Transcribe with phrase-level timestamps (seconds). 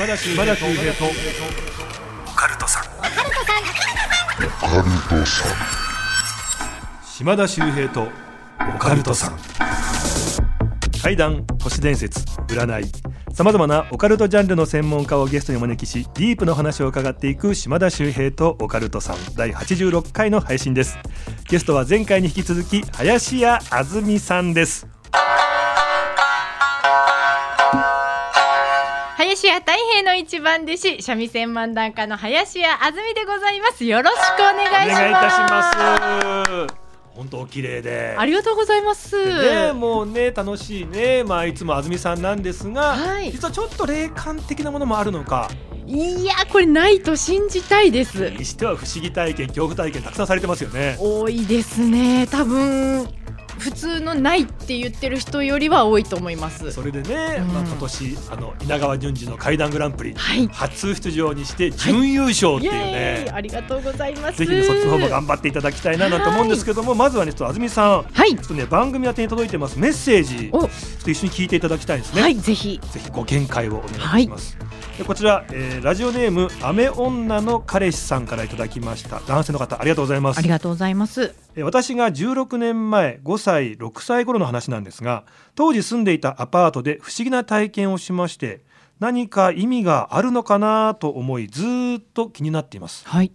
[0.00, 2.84] 島田秀平とオカルトさん。
[7.04, 8.08] 島田秀平と
[8.74, 9.38] オカルトさん。
[11.02, 12.90] 怪談都市伝説占い。
[13.34, 19.16] さまざまなオカルトジャンルの専門家をゲストにお招きしディープの話を伺っていく島田秀平とオカルトさん。
[19.36, 20.98] 第86回の配信です。
[21.50, 24.86] ゲストは前回に引き続き林家あずみさんです
[29.40, 33.86] 林家太平の一番弟子三味線漫談家の林家あずみでございます。
[33.86, 34.92] よろしくお願いします。
[34.92, 36.74] お願いいたします。
[37.14, 38.14] 本当お綺麗で。
[38.18, 39.16] ありがとうございます。
[39.16, 41.24] ね、もうね楽しいね。
[41.24, 43.32] まあいつも安住さんなんですが、はい。
[43.32, 45.48] 実はちょっと霊感的なものもあるのか。
[45.86, 48.28] いやこれないと信じたいです。
[48.28, 50.98] にしては不思議体験恐怖体験たくさんされてますよね。
[51.00, 53.08] 多いですね多分
[53.60, 56.72] 普通のないって言ってる人よりは多いと思います。
[56.72, 57.48] それでね、うん。
[57.48, 60.48] まあ、今年あの稲川淳二の怪談グランプリはい。
[60.48, 63.24] 初出場にして準優勝っていうイエーイ。
[63.26, 64.38] ね、ありがとうございます。
[64.38, 68.34] ぜひねそっちの方も頑張っていただきたいななんて思うんですけども、まずはねちょっと安住さんはい。
[68.34, 70.50] ちょっとね番組宛てに届いてますメッセージ。
[70.50, 70.70] ちょおっ
[71.04, 72.80] と一緒に聞いていただきたいですね、はいぜひ。
[72.92, 74.56] ぜひご見解をお願いします。
[74.98, 79.20] でこちら、えーラジオネーム雨女の彼氏さんからいただきました。
[79.26, 80.38] 男性の方ありがとうございます。
[80.38, 81.22] ありがとうございます。
[81.22, 88.60] えー私が16年前5歳6歳頃の話なんですが当時住んでいたアパートで不思議な体験をしまして
[89.00, 93.08] 何か意味があるのかなと思いずーっと気になっています。
[93.08, 93.32] はい。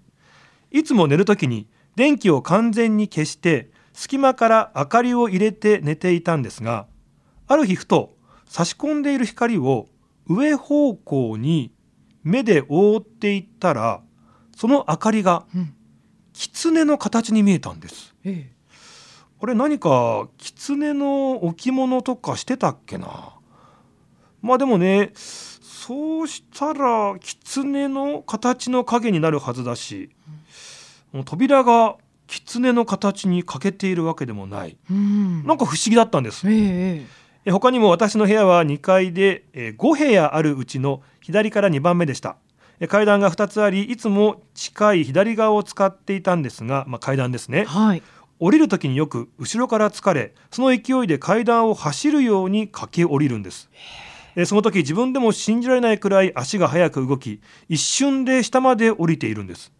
[0.71, 6.85] いつも寝るときに電気を完全に消して隙間から明かりを入れて寝ていたんですが
[7.47, 9.87] ある日ふと差し込んでいる光を
[10.27, 11.71] 上方向に
[12.23, 14.01] 目で覆っていったら
[14.55, 15.73] その明かりがうん
[16.35, 18.13] 狐の形に見えたんです。
[18.25, 18.51] え
[19.41, 23.33] あれ何か狐の置物とかしてたっけな。
[24.41, 30.09] まあでもねそうしたら狐の形の影になるはずだし、
[31.13, 31.95] もう扉が
[32.27, 34.77] 狐の形に欠けているわけでもない。
[34.89, 35.45] うん。
[35.45, 36.49] なんか不思議だったんです。
[36.49, 37.05] ええ
[37.45, 42.35] え他にも私の部屋は2階でえー5部屋あるうちの左から2番目でした。
[42.39, 42.44] え
[42.87, 47.65] 階段が2つありいつも近い左側を使っていたんですが、まあ、階段ですね。
[47.65, 48.03] はい。
[48.39, 53.69] 降りる時によく後ろから疲れその勢いで階段を走るように駆け下りるんです。
[54.35, 54.45] えー。
[54.45, 59.71] その時自分でも信じられないくらい足が速く動き一瞬で下まで降りているんです。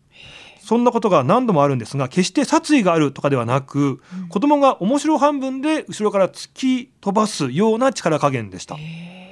[0.66, 8.76] そんなことが何度もあるんですが決して殺意があるとかではなく、子供が面白半分で後ろから突き飛ばすような力加減でした。
[8.80, 9.25] え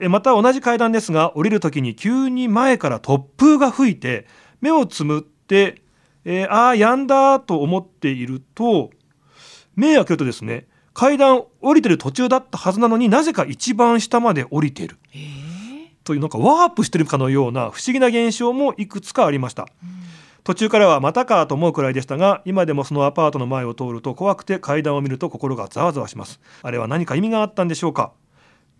[0.00, 4.26] また同じ階段ですが降りる時に急に前から突風が吹いて
[4.60, 5.82] 目をつむって、
[6.24, 8.90] えーああやんだと思っていると
[9.74, 14.98] 目を開けるとですね階段降りてる途中だったはずなのになぜか一番下まで降りている。
[15.14, 15.38] ええ
[16.02, 19.68] というなんかワープしてるかのような不思議な現象もいくつかありました。
[20.42, 26.40] 途中からはまたかと思うくらいでしたが今でもそのアパートの前を通ると怖くて階段を見ると心がざわざわします。
[26.62, 28.12] あれは何か意味があったんでしょうか。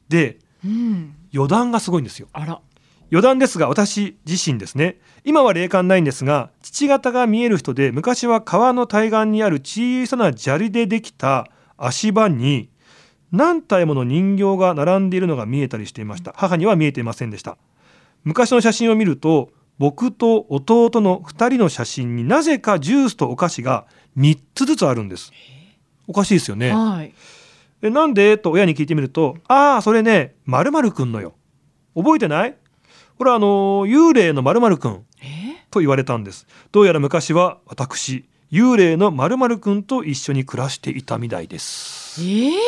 [0.08, 1.14] でうん。
[1.34, 2.28] 余談がすごいんですよ。
[2.32, 2.60] あら。
[3.10, 4.98] 余談ですが私自身ですね。
[5.24, 12.68] 今は霊感ないんですが父方が見える人で昔は川の対岸にある小さな砂利でできた足場に
[13.32, 16.34] 何体もの人形が並んでいるのが見えたりしていました。
[16.36, 17.56] 母には見えていませんでした。
[18.24, 23.86] 昔の写真を見ると僕と弟の2人の写真になぜかジュースとお菓子が
[24.18, 25.32] 3つずつあるんです。
[26.06, 26.72] おかしいですよね。
[26.72, 27.14] はい
[27.82, 28.38] えなんで？
[28.38, 31.34] と親に聞いてみると「ああそれねまるくんのよ。
[31.94, 32.56] 覚えてない？
[33.16, 36.46] ほらあのー幽霊のまるくんえ」と言われたんです。
[36.72, 42.22] どうやら昔は私幽霊のまるくんと一緒に暮らしていたみたいです。
[42.22, 42.48] え？
[42.48, 42.58] え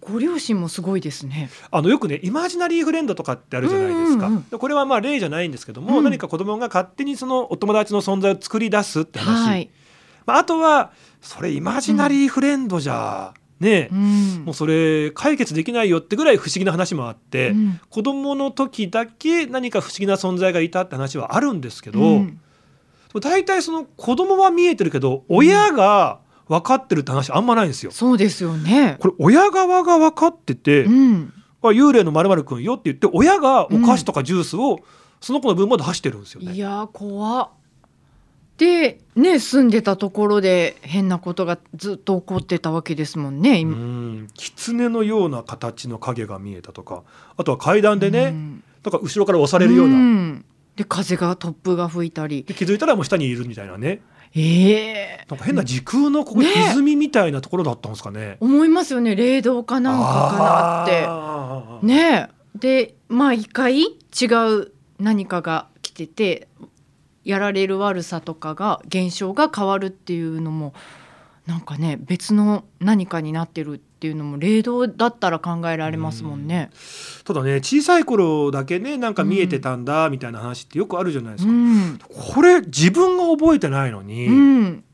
[0.00, 1.50] ご両親もすごいですね。
[1.72, 4.48] あのよくねイマジナリーフレンドとかってあるじゃないですか、うんうんうん。
[4.48, 6.04] でこれはまあ例じゃないんですけども、うん。
[6.04, 9.70] 何か子供が勝手にそのお友達の存在を作り出すって話、はい、
[10.26, 14.44] まあ、あとはそれイマジナリーフレンドじゃ、ねうん。
[14.46, 17.80] もうそれ解決できないよってぐらい不思議な話もあって、うん。
[17.90, 22.40] 子供の時だけ何か不思議な存在がいたって話はあるんですけど、うん。
[23.20, 27.92] 大体その子供は見えてるけど親が分かってるって話あんまないんですよ。
[27.92, 28.96] そうですよね。
[29.00, 31.32] これ親側が分かってて、うん。
[31.62, 34.78] あ幽霊のまるくんよって言って親がお菓子とかジュースを
[35.20, 36.54] その子の分まで出してるんですよね。
[36.54, 37.50] いやー怖っ
[38.60, 43.52] でね住んでたところで変なことがずっと起こってたわけですもんね。
[43.52, 44.28] う今ん。
[44.34, 47.02] 狐のような形の影が見えたとか
[47.38, 48.64] あとは階段でね、うん。
[48.84, 50.44] なんか後ろから押されるような、ん。
[50.76, 52.42] で風が突風が吹いたり。
[52.42, 54.02] で気づいたらもう下にいるみたいなね。
[54.34, 55.26] ええ。
[55.30, 58.36] なんか変な時空のここね歪みみたいなところだったんですかね。
[58.40, 59.16] 思いますよね。
[59.16, 61.04] 霊道かなんかかなって。
[61.08, 61.86] あー。
[61.86, 62.28] ね。
[62.54, 63.86] で毎回違
[64.52, 66.48] う何かが来てて
[67.24, 70.72] やられる悪さとかが現象が変わるっていうのも
[71.46, 76.70] なんかね別の何かになってるっていうのも霊道だったら考えられますもんね。
[77.24, 84.84] ただね小さい頃だけねなんか見えてたんだみたいな話ってよくあるじゃないですか、うん、これ自分が覚えてないのに、うん、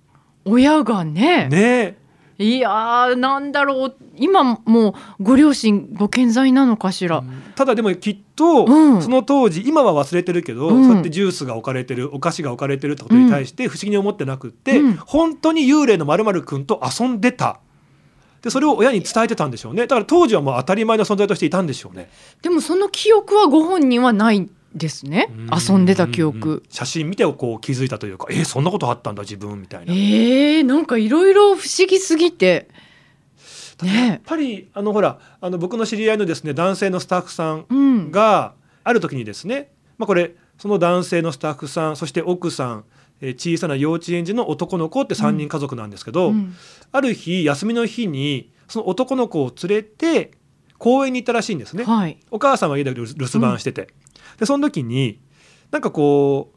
[0.45, 1.49] 親がね。
[1.49, 2.06] ね
[2.39, 3.97] いやーなんだろう。
[4.17, 7.25] 今もうご両親ご健在なのかしら。
[7.55, 9.03] ただでもきっと、うん。
[9.03, 10.85] その当時今は忘れてるけど、うん。
[10.85, 14.97] そうやってジュースが置かれてるお菓子が置かれてるってことに対して不思議に思ってなくって、うん。
[14.97, 17.61] 本当に幽霊のまるくんと遊んでた。
[18.43, 19.87] でそれを親に伝えてたんでしょうね。
[19.87, 22.11] だから当時はもう当たり前の存在としていたんでしょうね。
[22.43, 25.29] でもその記憶はご本人はないですね。
[25.69, 26.63] 遊んでた記うんうん憶。
[26.69, 32.69] 写真見てこう気づいたというかえーそんなことあったんだ自分みたいな、えー、なんかいろいろ不思議すぎて。
[33.83, 42.85] やっねぱりあのほらあの僕の知り合いのですね男性のスタッフさんうん、がある時にですね、まあ、これその男性のスタッフさんそして奥さん
[43.21, 46.55] えー小さな幼稚園児の男の子って3人家族なんですけど、うん。
[46.93, 50.33] ある日休みの日にその男の子を連れて
[50.79, 51.85] 公園に行ったらしいんですね。
[51.85, 52.19] はい。
[52.31, 53.89] お母さんは家で留留守番してて、
[54.39, 55.21] でその時に
[55.71, 56.57] なんかこう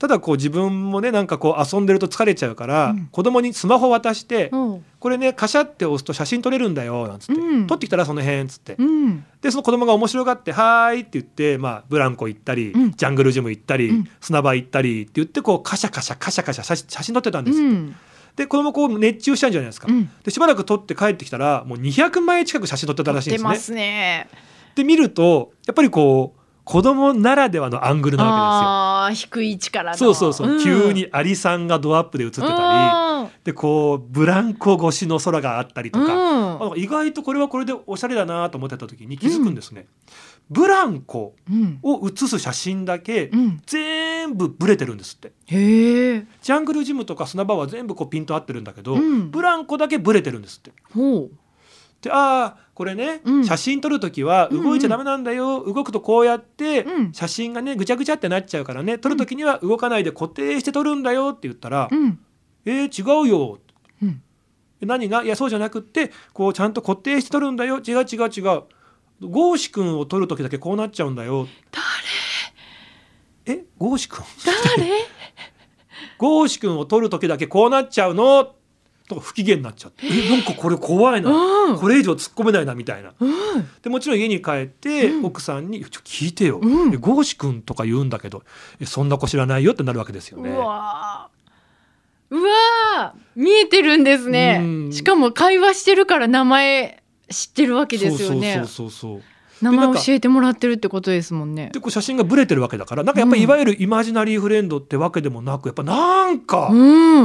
[0.00, 9.24] ただこう自分もねなんかこう遊んでると疲れちゃうから、うん子供にスマホ渡して、おうこれねカシャって押すと写真撮れるんだよなんつって、うん撮ってきたらその辺っつって、うん。
[9.42, 17.94] でその子供が面白がって「はーい」って言って、まあ、ブランコ行ったり、うんジャングルジム行ったり、うん砂場行ったりって言ってこうカシャカシャカシャカシャ写真写真撮ってたんです、うん。
[18.36, 20.08] で子供こう熱中したんじゃないですか、うん。
[20.24, 23.56] でしばらく撮って帰ってきたらもう200枚近く写真撮ってたらしいんですね。
[23.56, 24.28] すね。
[24.76, 29.94] で見るとやっぱりこう子供ならではのアングルなわああー低い位置から。
[29.94, 39.86] そうそうそう、ん急にアリさんがドアップで映ってたり、うんでこうブランコ越しの空があったりとか、うんあ意外とこれはこれでおしゃれだなと思ってた時に気づくんですね。
[40.50, 41.78] ブランコうん。
[41.82, 43.62] を写す写真だけうん。
[43.66, 45.32] 全部ブレてるんですって。
[45.46, 51.30] ジャングルジムとか砂場は全部こうピント合ってるんだけど、うんブランコだけブレてるんですってほう。
[52.02, 53.44] でああこれね、うん。
[53.44, 57.12] 写真撮る時は動いちゃダメなんだよ、動くとこうやってうん。
[57.12, 58.98] 写真がねぐちゃぐちゃってなっちゃうからね。
[58.98, 62.18] 撮る時には動かないで固定して撮るんだよって言ったら「うん。
[62.64, 63.58] えー、違うよ」
[64.02, 64.22] うん。
[64.80, 65.22] 何が？
[65.22, 67.78] いやそうじゃなくってこうちゃんと固定して撮るんだよ。
[67.78, 68.62] 違う違う違う。
[69.20, 71.46] ゴーシ君を撮る時だけこうなっちゃうんだよ。
[73.44, 74.24] えゴーシ君？
[74.76, 74.90] 誰？
[76.16, 78.54] ゴーシ君を撮る時だけこうなっちゃうの
[79.10, 80.06] とか不機嫌になっちゃって。
[80.06, 81.30] えなんかこれ怖いな。
[81.30, 81.78] うん。
[81.78, 83.12] これ以上突っ込めないなみたいな。
[83.18, 83.30] うん。
[83.82, 85.24] でもちろん家に帰って、うん。
[85.26, 86.94] 奥さんに「ちょ聞いてよ、うん。
[86.94, 88.42] えゴーシ君とか言うんだけど
[88.80, 90.50] えそんな子知らないよ」ってなるわけですよね。
[90.50, 90.58] う。
[90.58, 91.28] わ
[93.34, 94.60] 見えてるんですね。
[94.62, 94.92] うん。
[94.92, 98.54] しかも会話してるから名前知ってるわけですよね。
[98.54, 99.22] そうそうそうそう
[99.62, 101.70] 名前教えてもらってるってことですもんね。
[101.72, 106.74] でこう写真がブレてるわけだからなんかやっぱりうんいわゆるイマジナリーフレンドってわけでもなくやっぱなんかう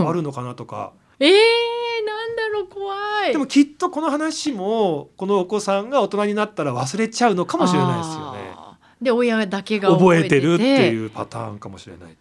[0.03, 0.07] ん。
[0.07, 1.41] あるのかなとか、えー、なんだろ
[2.69, 2.95] う怖
[3.27, 3.31] い。
[3.31, 8.55] でもきっとこの話もこのお子さんが大人になったら忘れちゃうのかもしれないですよね。
[9.01, 10.35] で親だけが覚覚えてて。
[10.37, 12.15] えてるっていうパターンかもしれない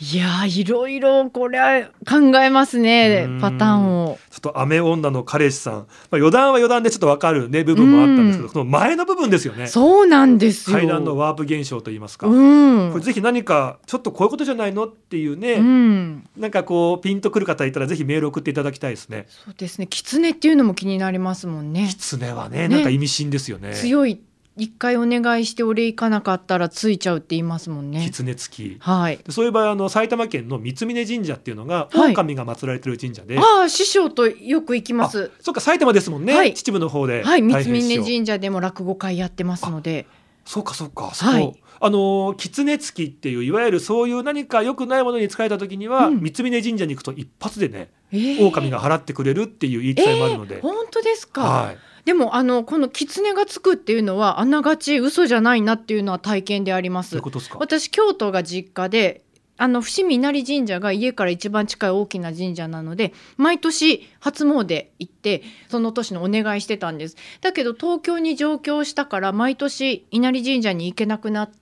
[0.00, 3.40] いやーいろいろこれは考えますねうん。
[3.40, 4.18] パターンを。
[4.30, 8.52] ちょっと雨女の彼氏さん、まあ、余談は余談でちょっとわかるね部分もあったんですけど、うん。
[8.52, 9.66] その前の部分ですよね。
[9.66, 10.76] そうなんですよ。
[10.76, 12.28] 階段のワープ現象といいますか。
[12.28, 12.92] うん。
[12.92, 16.28] これぜひ何かちょっとこういうことじゃないのっていうね、うん。
[16.36, 19.26] なんかこうピンとくる方いたらぜひメール送っていただきたいですね。
[19.28, 19.88] そうですね。
[19.88, 21.88] 狐っていうのも気になりますもんね。
[21.88, 23.74] 狐はねねなんか意味深ですよね。
[23.74, 24.20] 強い
[24.58, 28.00] 一回お願いしてお礼行かなかったらついちゃうって言いますもんね。
[28.04, 28.76] 狐付き。
[28.80, 29.18] はい。
[29.18, 32.12] でそういう場合あの埼玉県の三峯神社っていうのがはい。
[32.12, 35.30] 狼が祀られてる神社で、ああ師匠とよく行きます。
[35.40, 36.54] そっか埼玉ですもんね、はい。
[36.54, 40.06] 秩父の方ではい三峯神社でも落語会やってますので。
[40.44, 46.20] そうかそうかそこ、はいあの狐付きっていういわゆるそういう何か良くないものに使えた時には、うん。
[46.20, 48.46] 三峯神社に行くと一発でねえー。
[48.46, 51.78] 狼が払ってくれるっていう言い伝えもあるので、えー本当ですか、はい。
[52.04, 57.20] でもあのこの狐がつくっていうのはあながち嘘じゃないなっていうのは体験であります。
[57.58, 59.22] 私京都が実家で
[59.58, 67.16] あの伏見稲荷神社が家から一番近い大きな神社なので毎年初詣行ってその年のお願いしてたんです。
[67.42, 71.58] だけど東京に上京したから毎年稲荷神社に行けなくなって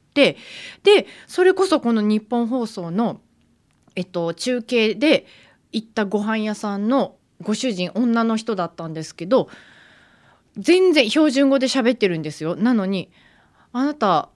[0.82, 3.20] でそれこそこの日本放送の、
[3.94, 5.26] えっと、中継で
[5.72, 9.48] 行ったご飯屋さんのご主人女の人だったんですけど
[10.56, 13.10] 全然標準語で喋ってるんですよなのに
[13.72, 14.30] 「あなた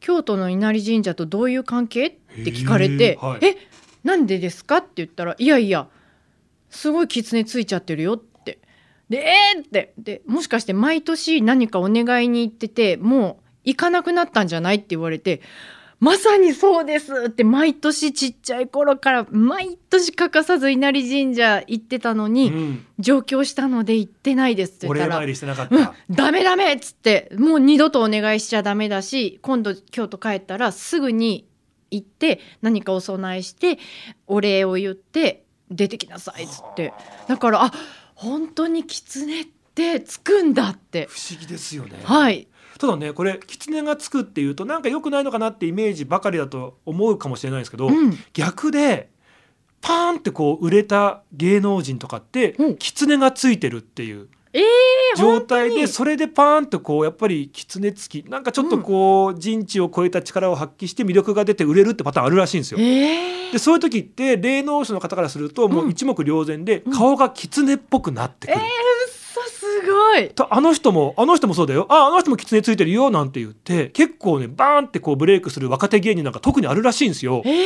[0.00, 3.56] 京都の稲荷神社とどういう関係?」って聞かれて「へーはいえ
[4.02, 5.88] なんでですか?」って言ったら「いやいや
[6.70, 8.58] すごい狐ついちゃってるよ」って。
[9.10, 15.42] で「えー!」ってでもしかして毎年何かお願いに行っててもう行かなくなったんじゃないって言われて
[16.00, 22.86] まさにそうですって毎年ちっちゃい頃から毎年欠かさず稲荷神社行ってたのに、うん。
[22.98, 25.84] 上京したので行ってないですってお言ったら礼参りしてなかっうん。
[25.84, 31.46] た、、ダメダメっつってもう二度とお願いしちゃダメだし今度京都帰ったらすぐに
[31.90, 33.78] 行って何かお供えして
[34.26, 36.94] お礼を言って出てきなさいっつって。
[37.28, 37.72] だからあ
[38.14, 41.08] 本当に狐ってつくんだって。
[41.10, 42.48] 不思議ですよね、はい
[42.80, 49.10] ただねこれ狐がつくっていうとなんか良くないのかなってイメージばかりだと思うかもしれないですけど、うん逆で
[49.82, 54.62] パーンってこう売れた芸能人とかってうん狐がついてるっていうえー
[55.16, 62.80] 状態でそれでパーンとこうやっぱり狐つきなんかちょっとこう人知を超えた力を発揮して魅力が出て売れるってパターンあるらしいんですよ。
[62.80, 68.60] えーでそういう時って霊能者の方からするともう一目瞭然でうん顔が狐っぽくなってくる。
[70.18, 70.30] い。
[70.30, 71.86] とあの人もあの人もそうだよ。
[71.88, 77.42] ああの人も狐ついてるよなんて言って結構ねバーンってこうブレイクする若手芸人なんか特にあるらしいんですよ。
[77.44, 77.60] えー。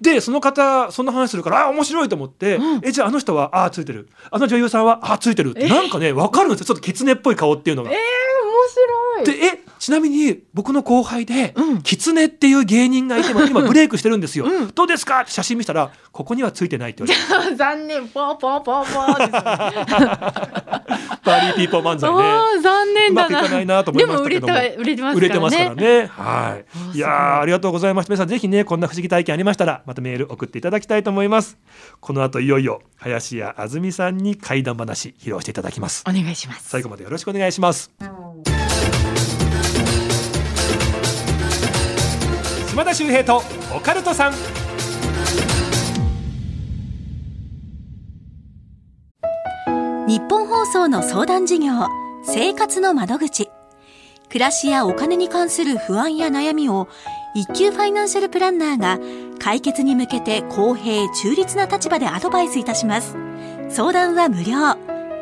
[0.00, 2.80] でその方そんな話するからあ面白いと思って、うん。
[2.84, 4.08] えじゃああの人はあついてる。
[4.30, 6.66] あの女優さんはあついてるって、えなんかね分かるんですよ。
[6.66, 7.90] ちょっと狐っぽい顔っていうのが。
[7.90, 7.96] えー
[8.52, 9.40] 面白い。
[9.40, 11.82] でえちなみに僕の後輩で、うん。
[11.82, 14.68] 狐っていう芸人がいて今 今ブレイクしてるんですよ、うん。
[14.68, 15.20] どうですか？
[15.20, 17.56] って写真見せたらここにはついてないって言われて。
[17.56, 18.06] 残念。
[18.08, 20.81] ポーポーポーポーですね
[21.24, 22.16] バーリーピーポー漫才ね
[22.62, 25.34] 残う念だないかないなと思いでも売れましたけどもた売れてます売れか
[25.70, 26.06] らね。
[26.06, 26.64] はい。
[26.90, 28.10] あいやーありがとうございました。
[28.10, 31.58] 皆さんぜひねこんな不思議体験ありましたらまたメール送っていただきたいと思います。
[32.00, 36.02] この後いよいよ林家あずみさんに怪談話披露していただきます。
[36.08, 37.92] お願いします最後までよろしくお願いします。
[42.70, 43.42] 島田秀平と
[43.76, 44.61] オカルトさん。
[50.12, 51.72] 日本放送の相談事業
[52.22, 53.48] 生活の窓口
[54.28, 56.86] 暮らしやお金に関する不安や悩みを
[57.34, 58.98] 一級ファイナンシャルプランナーが
[59.38, 63.16] 解決に向けて公平中立な立場でアドバイスいたします
[63.70, 64.58] 相談は無料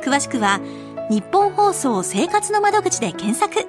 [0.03, 0.61] 詳しくは
[1.09, 3.69] 日本放送生活の窓口で検索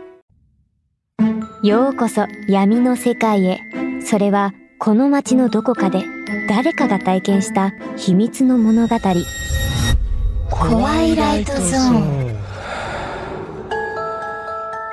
[1.62, 3.60] ようこそ闇の世界へ。
[4.04, 6.04] それはこの街のどこかで
[6.50, 8.96] 誰かが体験した秘密の物語。
[10.62, 12.38] 怖いライトゾーン。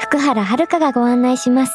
[0.00, 1.72] 福原遥がご案内します。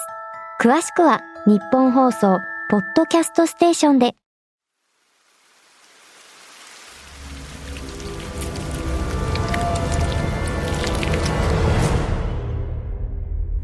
[0.60, 2.40] 詳しくは日本放送
[2.72, 4.16] ポッドキャストステーションで。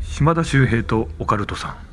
[0.04, 1.89] 島田秀平とオカルトさん。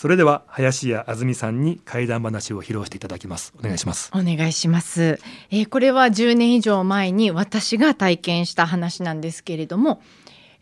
[0.00, 3.52] それでは林家あずみさんに怪談話を披露していただきます。
[3.58, 4.10] お願いします。
[4.14, 10.00] お願いします、えーこれは10年以上前に私が体験した話なんですけれども、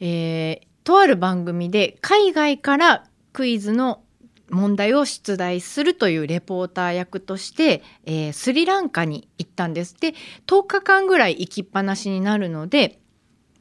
[0.00, 4.02] えーとある番組で海外からクイズの
[4.50, 10.14] 問題を出題するというレポーター役として、えースリランカに行ったんですで
[10.48, 12.98] 10日間ぐらい行きっぱなしになるので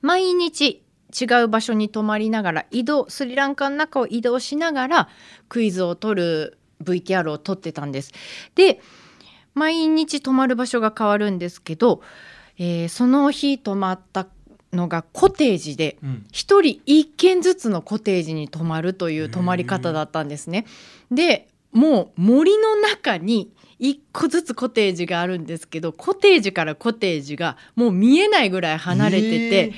[0.01, 0.86] 毎日
[1.19, 5.09] 違う場所に泊まりながら移動スリランカの中を移動しながら
[5.49, 8.11] クイズを取る VTR を撮ってたんです。
[8.55, 8.81] で
[9.53, 12.01] 毎日泊まる場所が変わるんですけど、
[12.57, 14.27] えーその日泊まった
[14.73, 16.25] のがコテージでうん。
[16.31, 20.65] 一人一軒ずつのコテージに泊まるという泊まり方だったんですね。
[21.09, 29.73] でもう森の中に一個ずつコテージがあるんですけどコテージからコテージがもう見えないぐらい離れてて、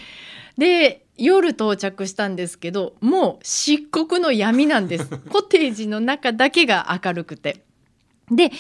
[0.58, 7.64] で夜到着したんですけどもう漆黒の闇なんです コテージの中だけが明るくて。
[8.32, 8.52] で、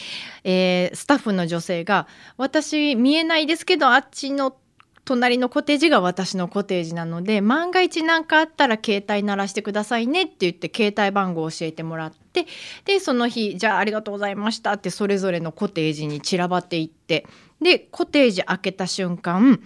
[0.43, 4.57] えースタッフの女性が「私見えないですけどあっちの
[5.05, 12.47] 隣のコテージが私のコテージなので万が一何かあったら携帯鳴らしてくださいね」って言って携帯番号を教えてもらって
[12.85, 17.25] でその日「じゃあありがとうございました」ってそれぞれのコテージに散らばっていって
[17.61, 19.59] でコテージ開けた瞬間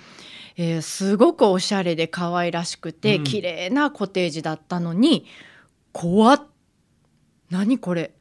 [0.55, 3.23] えーすごくおしゃれで可愛らしくて、うん。
[3.23, 5.25] 綺麗なコテージだったのに
[5.91, 6.41] 怖っ。
[7.49, 8.11] 何これ。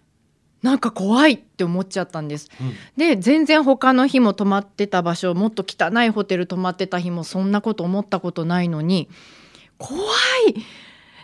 [0.63, 2.49] なんか怖いって思っちゃったんです。
[2.61, 2.75] うん。
[2.97, 9.09] で全然他の日も泊まってた場所もっと汚いホテル泊まってた日もそんなこと思ったことないのに
[9.79, 9.99] 怖
[10.49, 10.55] い。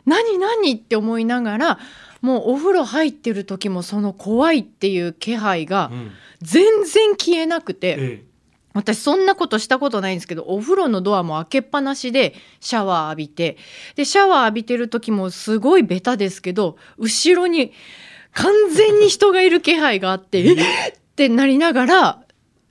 [0.04, 1.78] 何何って思いながら
[2.22, 6.10] もうお風呂入ってる時もその怖いっていう気配がうん。
[6.40, 7.96] 全然消えなくて。
[7.98, 8.27] え
[8.78, 13.56] 私そんなことしたことないんですけどお風呂のドアも開けっぱなしでシャワー浴びて
[13.97, 17.73] でシャワー浴びてる時もすごいベタですけど後ろに
[18.32, 20.52] 完全に人がいる気配があってえ？
[20.52, 22.23] っってなりながら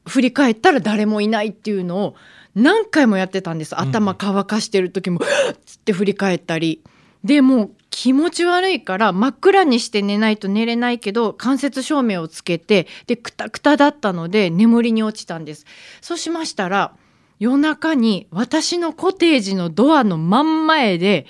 [0.08, 2.16] 振り返ったら誰もいないっていうのを
[2.56, 3.78] 何回もやってたんです。
[3.78, 5.20] 頭乾かしてる時も、
[5.66, 6.82] つって振り返ったり。
[7.24, 15.66] でもう気持ち悪いから真っ暗にして寝ないと寝れないけど間接照明をつけてでくたくただったので眠りに落ちたんです。
[16.02, 16.96] そうしましたら
[17.40, 21.28] 夜中に私のコテージのドアの真ん前で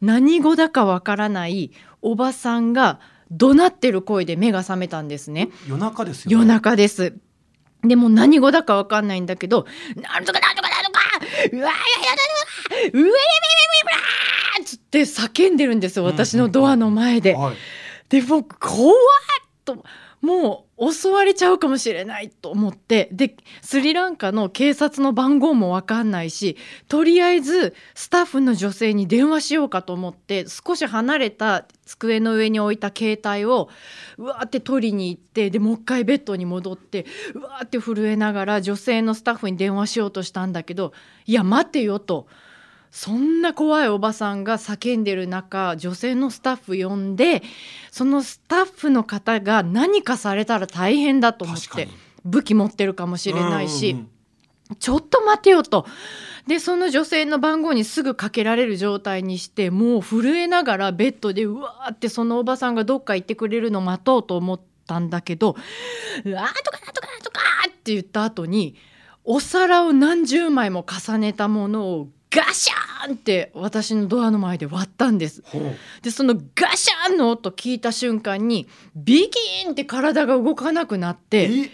[0.00, 3.00] 何語だかわからないおばさんが
[3.30, 5.50] 怒鳴ってる声で目が覚めたんですね。
[5.68, 7.18] 夜中ですよ、ね、夜中です。
[7.82, 11.00] でも何語だかわかんないんだけど「なんとかなんとかなんとか
[11.52, 11.72] うわやだうわ
[12.82, 13.12] うえべべべべ
[14.88, 17.34] って叫んでるんですよ私のドアの前で。
[17.34, 17.54] はい
[18.08, 18.94] で僕怖っ
[19.64, 19.84] と
[20.20, 26.56] もう襲われちゃうかもしれないと思ってでスリランカの警察の番号も分かんないし
[26.88, 33.68] とりあえずスタッフの女性に電話しようかと思って少し離れた机の上に置いた携帯を
[34.16, 40.92] うわーって取りに行ってでもう一回ベッドに戻ってうわーって震えながら女性のスタッフに電話しようとしたんだけど
[41.26, 42.26] いや待てよと。
[42.90, 47.42] そんな怖いおばさんが叫んでる中女性のスタッフ呼んで
[47.90, 51.88] そのスタッフの方が何かされたら大変だと思って
[52.24, 54.10] 武器持ってるかもしれないし、うんうん
[54.78, 55.86] ちょっと待てよと。
[56.46, 65.56] でその女性の番号にすぐかけられる状態にしてもう震えながらベッドでうわーってそのおばさんがどっか行ってくれるの待とうと思ったんだけど
[66.24, 68.76] 「うわーとかなんとかなんとか」って言った後に
[69.24, 75.42] お皿を何十枚も重ねたものをガシャーンって私のドアの前で割ったんです。
[76.02, 81.70] でそのガシャーンの音聞いた瞬間にビキーンって体が動かなくなってえ？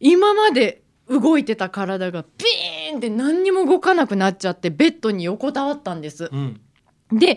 [0.00, 6.30] 今まで動いてた体がピーンって何にも動かなくなっちゃってベッドに横たわったんです。
[6.32, 6.60] うん。
[7.12, 7.36] で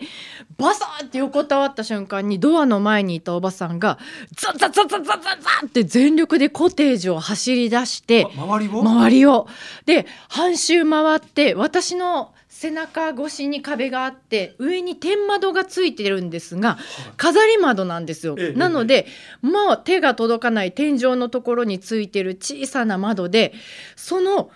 [0.57, 3.99] バサーって横たわった瞬間にドアの前にいたおばさんが
[4.31, 8.79] ザザザザザザザって全力でコテージを走り出してあ周りを？
[8.79, 9.47] 周りを。
[9.85, 16.79] で半周回って私の背中越しに壁があって上に天窓がついてるんですが
[17.15, 18.35] 飾り窓なんですよ。
[18.39, 19.05] ええなので
[19.43, 23.53] もう手が届かない天井のところについてる小さな窓で
[23.95, 24.49] その、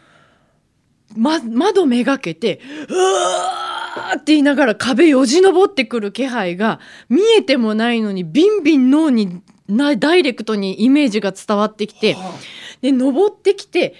[1.15, 2.59] ま、窓めがけて
[2.89, 12.15] 「うわー!」って言いながら壁よじ登ってくる気配が見えてもないのにビンビン脳になダイレクトにイメージが伝わってきて。
[12.15, 12.33] は
[12.81, 13.93] で登ってきて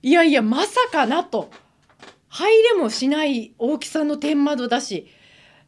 [0.00, 1.50] いやいやまさかなと
[2.32, 5.06] 入れもしない大きさの天窓だし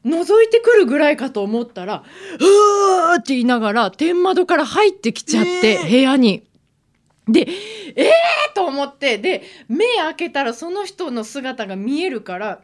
[0.04, 2.04] 覗いてくるぐらいかと思ったら
[2.40, 6.42] 「うー!」って言いながら天窓から入ってきちゃって、えー部屋に。
[7.28, 7.46] で
[7.96, 12.60] えーと思ってで目開けたらその人の姿が見えるから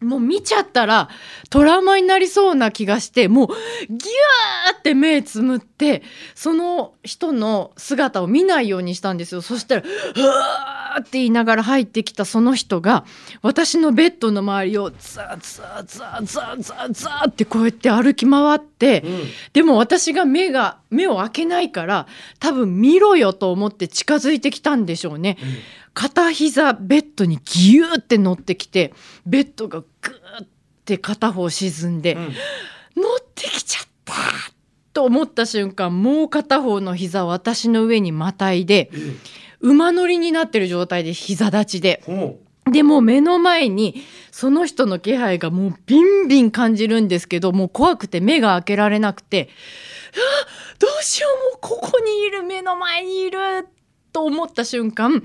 [0.00, 1.08] もう見ちゃったら
[1.50, 6.02] トラウマになりそうな気がしてもうギューって目つむって
[6.34, 9.42] その人の姿を見ないようにしたんですよ。
[9.42, 9.82] そしたら
[10.16, 13.04] 「うわ」って言いながら入ってきたその人が
[13.42, 19.20] 私のベッドの周りをザザザザザザってこうやって歩き回って、うん。
[19.52, 22.06] でも私が目が目を開けないから
[22.38, 25.36] 多分見ろよと思って近づいてきたんでしょうね。
[25.94, 28.94] 片膝ベッドにギューって乗ってきて
[29.26, 30.48] ベッドがグーっ
[30.84, 32.22] て片方沈んで、うん。
[33.02, 34.14] 乗ってきちゃった
[34.92, 38.98] と思った瞬間もう片方の膝を私の上にまたいでえ
[39.60, 49.48] 馬乗りになってる状態で膝立ちでほでもう目の前にその人の気配がもうビンビン感じるんですけどもう怖くて目が開けられなくて
[50.78, 53.38] どうしようもうここにいる目の前にいる
[54.12, 55.22] と思った瞬間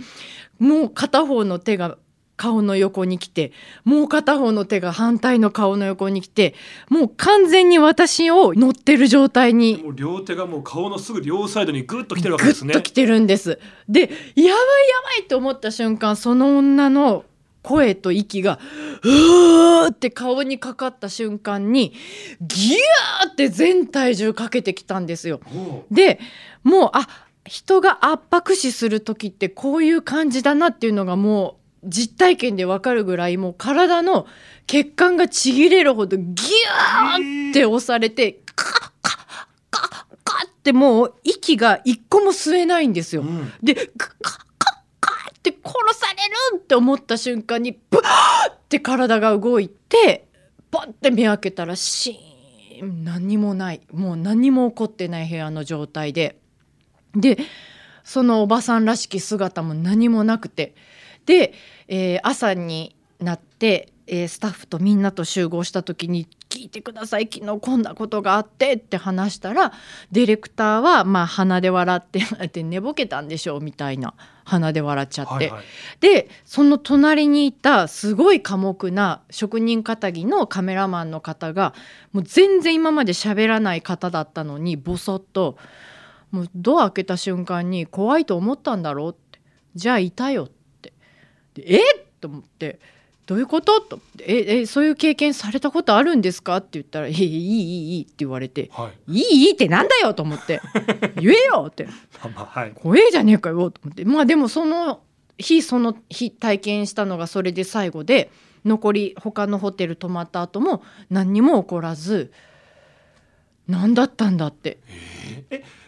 [0.60, 1.97] もう片方の手が
[2.36, 3.51] 顔の横に来て
[3.84, 6.56] もう片方の手が反対の顔の横に来て
[6.89, 13.60] もう完全に私を乗ってる状態うに両手がもう顔のすぐ両サイドにグッと来てるわけグですねッと来てるんです。
[13.88, 14.13] でやばい
[14.45, 14.60] やば
[15.25, 17.23] いと思った瞬間その女の
[17.63, 18.60] 声と息が
[19.04, 21.93] うーって顔にかかった瞬間に
[22.41, 25.39] ギューって全体重かけてきたんですよ。
[25.45, 26.19] ほで
[26.63, 27.08] もうあ
[27.45, 34.28] 人が圧迫死する時ってこういう感じだなっていうのがもう実体験でわかるぐらいもう体の
[34.67, 39.21] 血管がちぎれるほどギューって押されてカッカッ
[39.71, 43.23] カッカッってもう息が一個も吸えないんですよ。
[43.23, 50.27] ううんでカッカッカッカッって殺されるって思った瞬間にブワーって体が動いて
[50.71, 53.03] ポンって目開けたらシーン。
[53.03, 53.81] 何もない。
[53.93, 56.39] もう何も起こってない部屋の状態で。
[57.15, 57.38] で
[58.03, 60.73] そのおばさんらしき姿も何もなくて。
[61.27, 61.53] で、
[61.88, 67.29] えー朝になって、えースタッフとみんなと集合した時に「聞いてください。
[67.31, 69.73] 昨日こんなことがあって」って話したら
[70.12, 74.15] ディレクターはまあ鼻で笑って 寝ぼけたんでしょうみたいな。
[74.43, 75.63] 鼻で笑っちゃって、はいはい。
[75.99, 81.73] でその隣にいたすごい寡黙な職人かたぎのカメラマンの方が
[82.12, 85.58] もう全然今まで喋らない方だったのにボソッと
[86.32, 89.39] もうドア開けた瞬間に怖いと思ったんだろうって。
[89.75, 90.49] じゃあいたよっ
[90.82, 90.93] て。
[91.53, 92.03] でえっ？
[92.19, 92.79] と思って
[93.34, 93.82] どういうこと？
[93.82, 100.62] とええそういう経験されたことあるんですか?」って言ったら「えいいいいいい」って言われて「はい、いいいいってなんだよ!」と思って
[101.19, 101.88] 「言えよ!」って
[102.19, 105.02] 「はい、怖えじゃねえかよ」と思ってまあでもその
[105.38, 108.30] 日その日体験したのがそれで最後で
[108.65, 112.32] 残り他のホテル泊まった後も何にも起こらず。
[113.67, 114.80] 何だったんだって。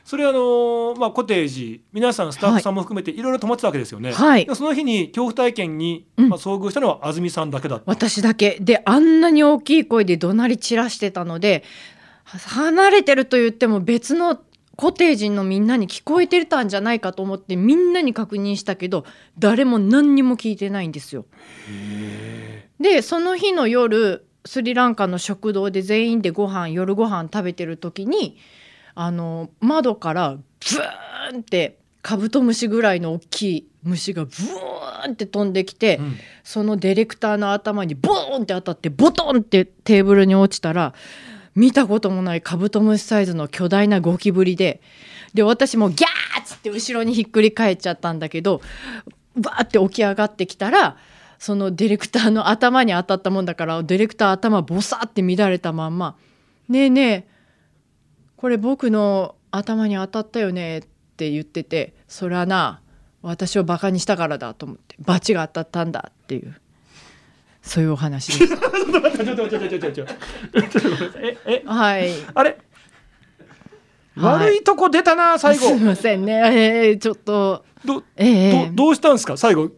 [0.03, 4.45] それあのーまあコテージ皆さんスタッフさんも含めていろいろ泊まってたわけですよね、はい。
[4.45, 6.29] でその日に恐怖体験に、うん。
[6.29, 7.85] まあ、遭遇したのは安住さんだけだった。
[7.87, 8.57] 私だけ。
[8.61, 11.63] であんなに大きい声で怒鳴り散らしてたので
[12.23, 14.39] は離れてると言っても別の
[14.75, 19.05] コテージのみんなに聞こえてたんじゃないかと思ってみんなに確認したけど
[19.39, 21.25] 誰も何にも聞いてないんですよ。
[21.69, 28.37] へでその日の夜スリランカの食堂で全員でご飯夜ご飯食べてる時に
[28.93, 36.17] あの窓からブーンってカブトムシぐらいの大きい虫がブーンって飛んできて、ーうん。
[36.43, 40.93] そのディレクターの頭にボーンって当たってボトンってテーブルに落ちたら
[41.55, 44.81] 見たこともないカブトムシサイズの巨大なゴキブリで
[45.33, 48.61] で私もギャーッつって後ろにひっくり返っちゃったんだけど
[49.35, 50.97] バーって起き上がってきたら
[51.39, 56.15] そのディレクターの頭に当たったもんだからディレクター頭ボサって乱れたまんま
[56.69, 57.27] 「ねえねえ
[58.37, 60.81] これ僕の頭に当たったよね」っ
[61.17, 62.81] て言ってて「それはな
[63.21, 66.55] 私をバカにしたからだ」と思って「罰が当たったんだ」っていう
[67.65, 68.53] そういうお話です。
[71.17, 72.11] ええはい。
[72.35, 72.57] あれ、
[74.15, 74.41] はい。
[74.43, 75.69] 悪いとこ出たな最後。
[75.69, 76.33] すいませんね、
[76.87, 77.65] えーちょっと。
[77.83, 79.71] どええどどうしたんですか最後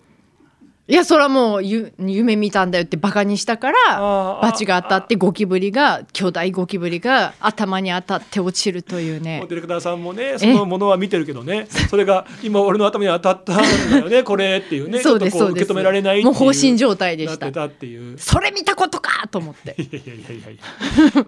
[0.89, 9.43] いやそれはもうゆ夢見たんだよってバカにしたからあー罰が当たってゴキブリが巨大ゴキブリが頭に当たって落ちるというね。
[9.49, 11.67] ディレクターさんもねそのものは見てるけどね。
[11.89, 15.65] それが今俺の頭に当たったんだよねこれっていうねそうですそうです。
[15.65, 17.47] 受け止められないもう放心状態でした。
[17.47, 18.17] てたっていう。
[18.17, 19.75] それ見たことかと思って。
[19.81, 21.25] いやいやいやいやいや。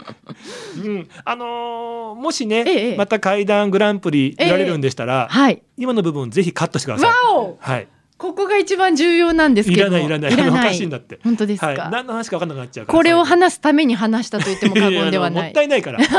[0.86, 1.10] うん。
[1.26, 5.62] あのーもしね、ええまた怪談グランプリ見られるんでしたら、はい。
[5.78, 7.10] 今の部分ぜひカットしてください。
[7.10, 7.58] わお。
[7.60, 7.88] はい
[8.19, 9.82] ここが一番重要なんですけど。
[9.82, 10.34] いらないいらない。
[10.34, 11.19] あのおかしいんだって。
[11.23, 15.99] 本当ですか、はい、何の話か分かんなくなっちゃうこれを話すために話したと言っても過言ではややあのもないったいないから。
[16.03, 16.12] 違う。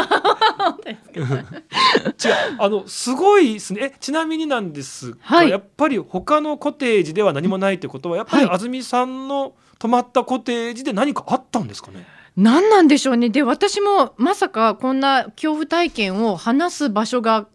[2.59, 3.81] あのすごいですね。
[3.83, 5.51] えちなみになんですが、はい。
[5.51, 8.55] やっぱり他のコテージでは何もないってことはやっぱりはい。
[8.55, 12.07] 安住さんの泊まったコテージで何かあったんですかね？
[12.37, 13.29] 何なんでしょうね。
[13.29, 17.47] で私もまさかこんな恐怖体験を話す場所が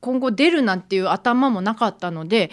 [0.00, 2.50] 今後出るなんていう頭もなかったので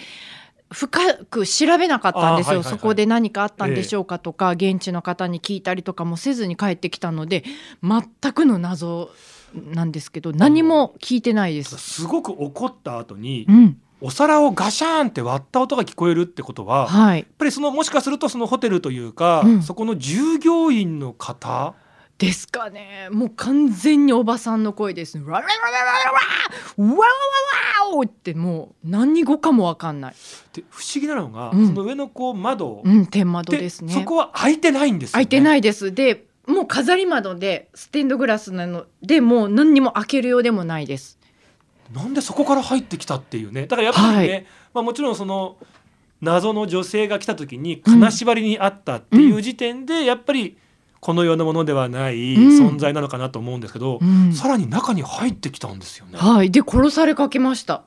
[0.71, 2.73] 深く調べなかったんですよ、はいはいはい。
[2.73, 7.43] そこで何かあったんでしょうかとか、現地の方に聞いたりとかもせずに帰ってきたので
[7.83, 9.11] 全くの謎
[9.53, 11.77] なんですけど何も聞いてないです。
[11.77, 19.61] すごく怒った後にうん、お皿をガシャーンって割った音が聞こえるってことは、やっはいぱりそのもしかするとそのホテルというか、うん。
[19.61, 21.75] そこの従業員の方。
[22.17, 25.17] ですかねもう完全におばさんの声です。
[25.17, 26.19] わらわらわらわらわ
[26.77, 30.15] わわわわってもう何語かもわかんない。
[30.53, 33.93] で不思議なのが、うんその上のこう窓、うん、天窓ですね。
[33.93, 35.13] そこは開いてないんですよ、ね。
[35.13, 35.93] 開いてないです。
[35.93, 41.19] で、もう飾り窓でステンドグラスなので、もう何にも開けるようでもないです。
[41.93, 45.57] なんでそこから入ってきたっていうねだからやっぱりね、はいまあ、もちろんその
[46.19, 50.57] 謎の女性が来た時に金縛りにあったっていう時点で、やっぱり
[51.05, 56.17] この世のものではないうん存在なのかなと思うんですけど、うんさらに中に入ってきたんですよね。
[56.17, 57.83] はい、で殺されかけました。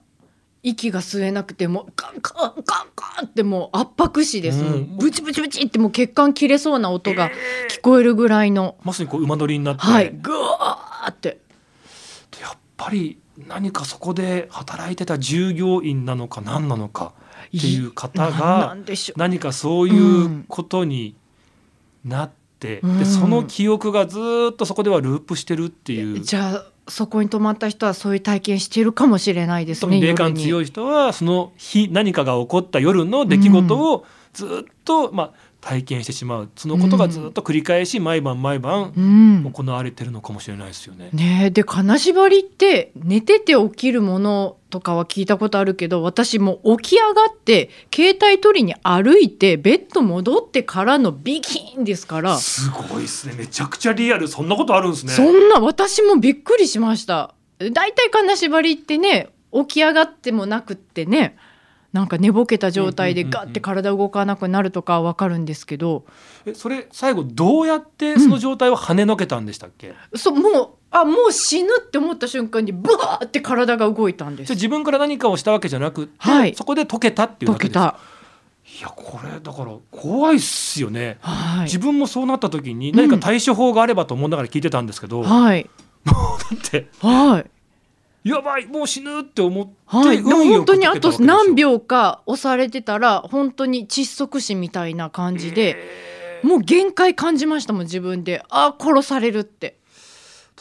[0.62, 4.62] 息が吸えなくてもうガンガンガンガンってもう圧迫死です。
[4.62, 7.32] うんブチブチブチってもう血管切れそうな音が
[7.68, 11.40] 聞こえるぐらいの、まさにこう馬乗りになって、はい、ぐわーって。
[12.30, 17.14] でやっぱり何かそこで働いてた従業員なのか何なのか
[17.48, 18.76] っていう方が。
[19.16, 21.16] 何かそういうことに
[22.04, 26.20] なって、うんでその記憶がずーっとそこではループしてるっていう。
[26.20, 30.00] じゃあそこに泊まった人はそういう体験してるかもしれないですね。
[30.00, 36.50] 霊感強い人はその日何かが起こった夜の出来事をずっと、まあ、体験してしまう。
[36.56, 39.52] そのことがずっと繰り返し毎晩毎晩うん。
[39.52, 41.10] 行われてるのかもしれないですよね。
[41.12, 41.50] ねえ。
[41.50, 53.34] で金縛りって寝てて起きるものとかは聞いたことあるけど私もう起き上がって携帯取りに歩いてベッド戻ってからのビキンですから、すごいですね。
[53.36, 54.28] めちゃくちゃリアル。
[54.28, 55.12] そんなことあるんですね。
[55.12, 57.34] そんな私もびっくりしました。
[57.58, 61.36] 大体金縛りってね起き上がってもなくってね
[61.92, 63.46] なんか寝ぼけた状態でうんうんうんうん。
[63.46, 66.04] ガッて体動かなくなるとかはわかるんですけど、
[66.44, 74.48] えそれ最後どうやってその状態を跳ねのけたんでしたっけ、そうもうあもう死ぬって思った瞬間にブワーって体が動いたんです。
[74.48, 76.54] じゃあ自分から何かをしたわけじゃなくて、はい。
[76.54, 77.72] そこで溶けたっていう溶わけです。
[77.72, 77.98] けた。
[78.78, 81.64] いやこれだから怖いっすよね、はい。
[81.64, 85.62] 自分もそうなった時に何か対処法があればと思いながら聞いてたんですけど、だはい。
[85.62, 87.50] ってはい
[88.24, 96.46] やばいもう死ぬって思って、はい、本当にあと何秒か押されてたら本当に窒息死みたいな感じで、えー。
[96.46, 98.42] もう限界感じましたもん自分で。
[98.48, 99.78] あ殺されるって。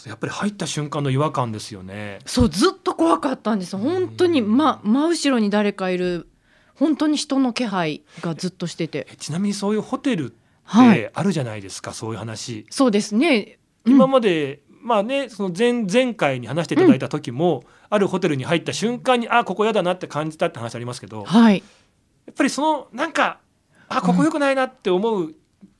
[0.05, 2.19] やっぱり入った瞬間の違和感ですよね。
[2.25, 3.75] そうずっと怖かったんです。
[3.75, 6.27] 本当に、ま、真後ろに誰かいる
[6.75, 9.07] 本当に人の気配がずっとしてて。
[9.11, 10.35] えちなみにそういうホテルっ
[10.67, 10.97] はい。
[10.97, 12.65] てあるじゃないですか、そういう話。
[12.69, 13.93] そうですね、うん。
[13.93, 21.63] 今まで、まあねその前前回に話していただいた時も、あるホテルに入った瞬間にあここ嫌だなって感じたって話ありますけどやはい。
[22.29, 23.39] っぱりそのなんか
[23.87, 25.33] あここ良くないなって思う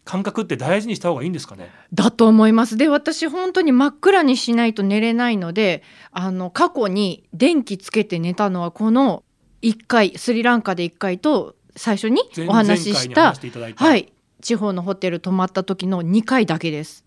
[0.06, 2.78] 感覚って大事にした方がいいんですかね、だと思います。
[2.78, 9.24] で私本当に真っ暗にしないと寝れないのであの過去に電気つけて寝たのはこの
[9.62, 13.34] 1回スリランカで1回と最初に前お話しした、
[13.76, 14.14] はい。
[14.42, 17.04] 地方のホテル泊まった時の2回だけです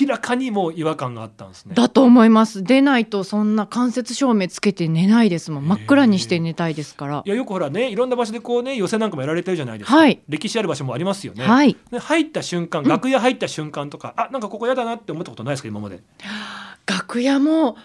[0.00, 1.74] 明らかにもう違和感があったんですね。
[1.74, 2.62] だと思います。
[2.62, 5.68] 出ないとそんな間接照明つけて寝ないですもん。
[5.68, 7.22] 真っ暗にして寝たいですから。
[7.24, 10.20] いやよくほらねいろんな場所でこうね寄せなんかもやられてるじゃないですか、はい。
[10.28, 11.76] 歴史ある場所もありますよね、はい。
[11.90, 16.02] で入った瞬間楽屋入った瞬間とか、あなんかここ嫌だなって思ったことないですか今まで。
[16.86, 17.76] 楽屋も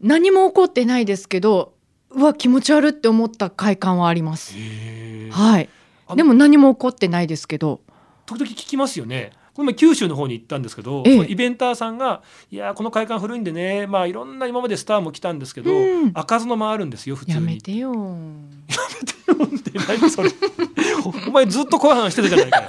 [0.00, 1.74] 何も起こってないですけど
[2.10, 4.54] うわ気持ち悪って思った快感はあります。
[5.30, 5.68] はい。
[6.14, 7.80] でも何も起こってないですけど。
[8.26, 11.26] 時々聞きますよねこの前九州の方に行ったんですけど、ええ。
[11.30, 12.20] イベンターさんが
[12.52, 16.12] 「いやーこの会館古いんでねまあいろんな今までスターも来たんですけど、うん。
[16.12, 17.90] 開かずの間あるんですよ普通に」やめてよ。
[17.92, 20.30] って何それ。
[21.26, 22.68] お前ずっと怖い話してたじゃないかよ。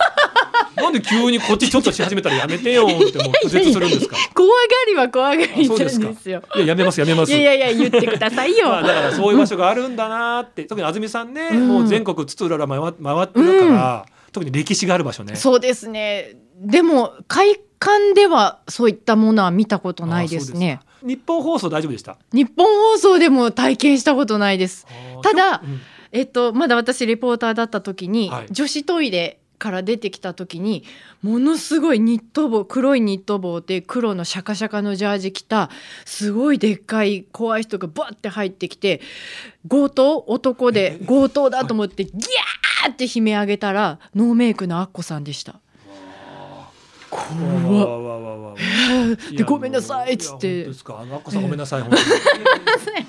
[0.78, 4.16] なんで急にこっちちょっとし始めたらやめてよってもう拒絶するんですか？
[4.36, 4.54] 怖が
[4.88, 15.36] りは怖がりなんあそうですかですよいややめますやめますいやいや言ってくださいよ、まあ、だからそういう場所があるんだなって、特に安住さんね、うんもう全国津々浦々回回ってるから、特に歴史がある場所ね。
[15.36, 20.80] そうですねでも会館ではそういったものは見たことないですね。
[20.82, 22.18] あ日本放送大丈夫でした？
[22.34, 24.88] 日本放送でも体験したことないです。
[25.22, 25.80] ただうん。
[26.12, 28.48] えっとまだ私レポーターだった時に、はい。
[28.50, 30.84] 女子トイレから出てきた時に
[31.24, 35.72] ものすごいニット帽黒いニット帽で黒のシャカシャカのジャージ着た
[36.06, 39.02] すごいでっかい怖い人がバッて入ってきて
[39.68, 40.24] 強盗？
[40.28, 45.60] 男で強盗だと思ってギャーって悲鳴上げたらノーメイクのアッコさんでした。
[47.12, 48.56] わ怖っわわわわわ
[49.32, 51.00] でごめんなさいっつってですか？
[51.02, 51.82] あのさんごめんなさい。
[51.82, 52.02] 本当に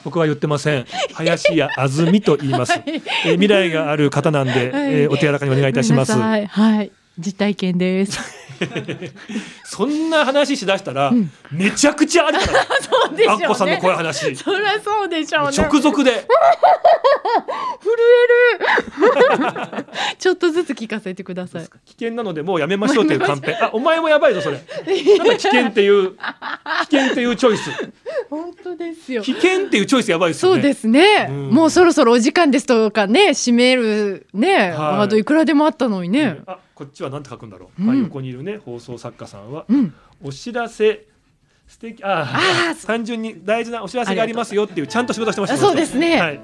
[0.05, 0.87] 僕は言ってません。
[1.15, 2.73] 林家あずみと言います。
[2.87, 8.19] えー未来がある方なんで、えーお手柔らかにお願いいたしますはい実体験です。
[9.65, 12.67] そんな話しだしたら、んめちゃくちゃあるから。
[13.09, 13.45] そうでしょうね。
[13.45, 14.35] アッコさんの怖い話。
[14.37, 15.57] そりゃそうでしょうね。
[15.57, 16.27] 直属で。
[20.19, 21.63] ちょっとずつ聞かせてください。
[21.85, 23.57] 危険なのでもうやめましょうというカンペ。
[23.61, 24.57] あ、お前もやばいぞそれ。
[25.19, 26.17] なんか危険っていう危
[26.91, 27.71] 険っていうチョイス。
[28.31, 29.23] 本当ですよ。
[29.23, 30.61] 危険っていうチョイスやばいですよね。
[30.61, 36.57] そうですね、うんもうそろそろお時間ですとかね締めるね、はいワードいくらでもあったのにねうん。
[36.79, 37.83] あ、こっちはなんて書くんだろう？
[37.83, 37.91] うん。
[37.91, 41.07] あ横にいるね放送作家さんは、うん、お知らせ。
[41.67, 42.03] 素敵。
[42.03, 46.21] ああー単純に大事なお知らせがありますよっていうちゃんと仕事してましたあそうですね。
[46.21, 46.41] はい。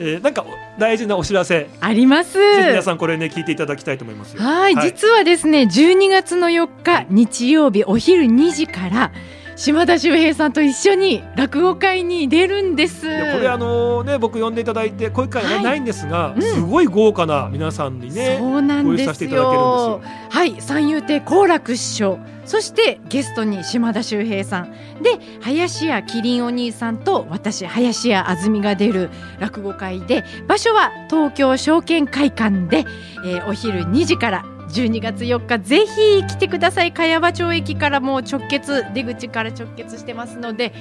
[0.00, 0.44] えー、なんか
[0.76, 2.38] 大事なお知らせ、ぜあります。
[2.60, 4.42] ひ皆さんこれね聞いていただきたいと思いますよ。
[4.42, 9.12] はい、実はですね12月の4日日曜日お昼2時から
[9.56, 13.02] 島田秀平さんと一緒に落語会に出るんです。
[13.02, 13.08] こ
[13.40, 20.02] れあのね僕呼んでいただいてこういう会はないんですが、うんすごい豪華な皆さんにねそうなんですさせていただけるんよ。
[20.28, 32.84] はい、三遊亭好楽師匠、そしてゲストに島田秀平さん、で林家麒麟お兄さんと私林家あずみが出る落語会で、場所は東京証券会館で、
[33.24, 34.53] えーお昼2時から。
[34.74, 36.92] 12月4日ぜひ来てください。
[36.92, 40.72] 茅場町駅からもう直結出口から直結してますので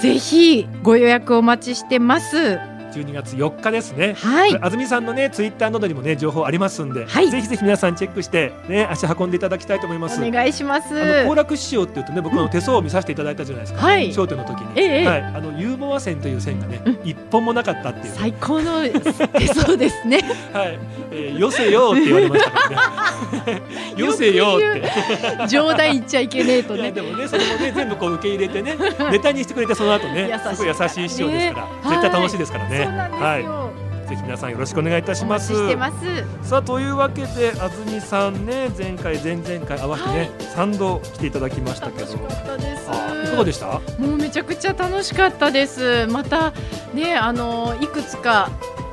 [0.00, 2.75] ぜひご予約お待ちしてます。
[2.96, 4.14] 12月4日ですね。
[4.14, 4.54] はい。
[4.62, 7.30] 安住さんのねツイッターなどにもね情報ありますんで、はい。
[7.30, 10.22] ぜひぜひ皆さんチェックしてね足運んでいただきたいと思います。
[10.22, 10.88] お願いします。
[11.00, 13.80] あの好楽師匠っていうとね僕の手相を見させていただいたじゃないですか。
[13.80, 14.10] はい。
[14.10, 15.06] 笑点の時に、ええ。
[15.06, 15.22] はい。
[15.22, 16.98] あのユーモア線という線がね、うん。
[17.04, 20.18] 一本もなかったっていう、最高の手相ですね。
[20.52, 20.78] はい、
[21.10, 23.62] えー、よせよって言われましたからね。
[23.96, 25.48] よせよって。
[25.48, 26.92] 冗談言っちゃいけねえとね。
[26.92, 28.76] でもねそれもね全部こう受け入れてね
[29.10, 32.85] ネタにしてくれてその後ねすごい優しい師匠ですから、ね絶対楽しいですからね。
[32.86, 34.08] そうなんですよ、はい。
[34.08, 36.48] ぜひ皆さんよろしくお願いいたしおますます。
[36.48, 40.28] さあというわけで安住さんね前回前々回合わせてね、はい。
[40.28, 42.12] 3度来ていただきましたけど。
[42.12, 42.88] 楽しかったです。
[42.88, 43.66] あいかがでした？
[43.98, 46.06] もうめちゃくちゃ楽しかったです。
[46.06, 46.52] また
[46.94, 48.50] ねあのいくつか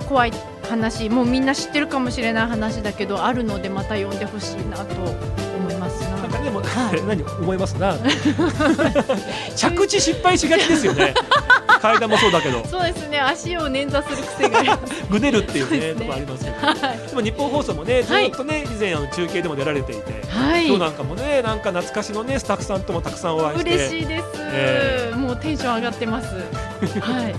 [0.10, 0.34] 怖い
[0.68, 4.96] 話もうみんな知ってるかもしれない話だけどあるのでまた読んでほしいなと
[6.38, 7.14] 思いますなんかな。
[7.14, 7.98] ねもう、はい何思いますな
[9.56, 11.14] 着地失敗しがちですよね
[11.82, 14.80] 階段もそうだけどそうですね足を捻挫する癖が。
[15.10, 26.28] ぐねるっていうねとこありますけどはいでも日本放送もねずはいっとね、以前あの中継でも出られていて、はい今日なんかもねなんか懐かしのねスタッフさんともたくさんお会いして嬉しいです、えもうテンション上がってます。
[27.00, 27.36] はい。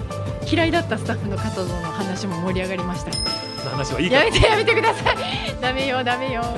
[0.51, 3.11] 嫌いだったスタッフの方との話も盛り上がりました。
[3.65, 5.17] の話はいいかやめてやめてください。
[5.61, 6.43] ダメよダメよ。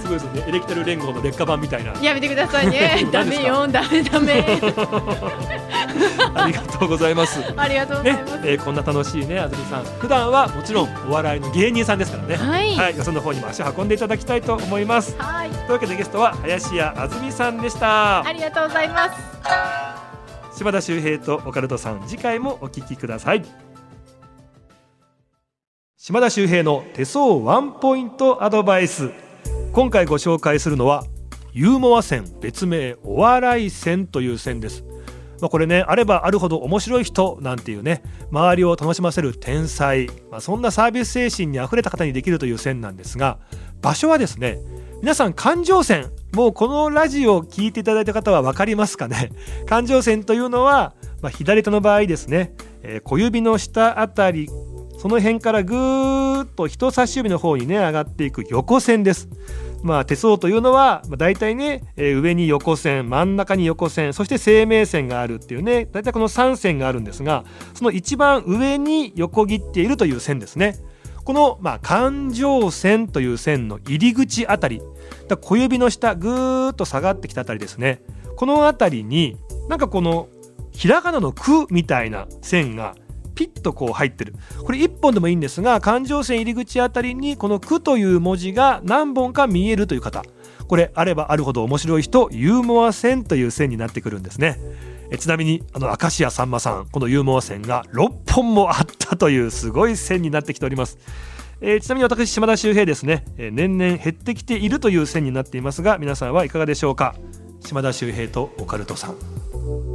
[0.00, 0.44] すごいですね。
[0.46, 1.92] エレキテル連合の劣化版みたいな。
[2.00, 3.06] やめてくださいね。
[3.12, 3.66] ダメよ。
[3.68, 4.60] ダメダメ。
[6.34, 7.40] ありがとうございます。
[7.56, 9.84] ありがとうございねます。、えーこんな楽しいね安住さん。
[9.98, 12.36] 普段はもちろんお笑いの芸人さんですからね。
[12.36, 12.76] はい。
[12.76, 15.14] はい、よその方にも足を運んでいただきたいと思います。
[15.18, 15.50] はい。
[15.50, 18.24] というわけでゲストは林家あずみさんでした。
[18.24, 19.14] ありがとうございます。
[20.56, 23.44] 柴田修平とオカルトさん次回もお聞きください。
[25.96, 29.10] 島田秀平の手相ワンポイントアドバイス
[29.74, 31.04] 今回ご紹介するのは
[31.52, 34.84] ユーモア線別名お笑い線という線です
[35.40, 43.40] まあ、これねあればあるほど面白い人なんていうね周りを楽しませる天才、まあ、そんなサービス精神にあふれた方にできるという線なんですが
[43.82, 44.60] 場所はですね
[45.02, 49.32] 皆さん環状線もうこのラジオを聞いていただいた方は分かりますかね？
[49.66, 54.48] 環状線というのは、まあ、左手の場合ですね、えー小指の下あたり
[55.04, 59.28] その辺からぐーっと人差し指の方にね上がっていく横線です。
[59.84, 67.44] まあ手相というのは、まあ、大体ね、えー上に横線真ん中に横線そして生命線があるっていうね大体この3線があるんですが
[67.74, 70.76] その一番上に横切っているという線ですね。
[71.24, 74.82] この、まあ、環状線という線の入り口あたり
[75.28, 78.02] だ小指の下ぐーっと下がってきたあたりですね
[78.36, 80.28] このあたりになんかこの
[80.70, 82.94] ひらがなの「く」みたいな線が
[83.34, 84.34] ピッとこう入ってる。
[84.64, 90.22] これ1本でもいいんですが環状線入り口あたりにこの「く」という文字が何本か見えるという方。
[90.66, 94.58] これあればあるほど面白い人ユーモア線という線になってくるんですね。
[95.10, 100.98] えちなみにあの明石家さんまさんこのユーモア線が6本もあったというすごい線になってきております。
[101.60, 107.14] えーちなみに私島田秀平ですね、えー年々減ってきているという線になっていますが皆さんはいかがでしょうか？
[107.60, 109.93] 島田秀平とオカルトさん。